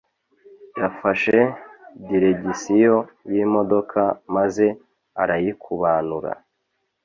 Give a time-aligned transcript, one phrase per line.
[0.79, 1.37] yafashe
[2.07, 2.95] diregisiyo
[3.31, 4.01] y'imodoka
[4.35, 4.65] maze
[5.21, 6.31] arayikubanura,